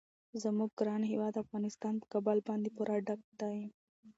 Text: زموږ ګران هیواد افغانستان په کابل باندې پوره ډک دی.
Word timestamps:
زموږ 0.43 0.69
ګران 0.79 1.01
هیواد 1.11 1.41
افغانستان 1.43 1.93
په 2.01 2.05
کابل 2.13 2.37
باندې 2.47 2.69
پوره 2.75 2.95
ډک 3.07 3.21
دی. 3.39 3.57